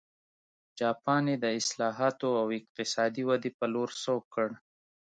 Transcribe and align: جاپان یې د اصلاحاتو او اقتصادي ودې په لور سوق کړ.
جاپان 0.79 1.23
یې 1.31 1.37
د 1.43 1.45
اصلاحاتو 1.59 2.29
او 2.41 2.47
اقتصادي 2.59 3.23
ودې 3.25 3.51
په 3.59 3.65
لور 3.73 3.89
سوق 4.03 4.23
کړ. 4.33 4.49